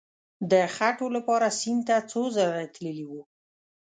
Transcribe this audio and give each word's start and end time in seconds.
د 0.51 0.53
خټو 0.75 1.07
لپاره 1.15 1.47
سیند 1.59 1.81
ته 1.87 1.95
څو 2.11 2.21
ځله 2.35 2.63
تللی 2.73 3.05
وو. 3.09 3.21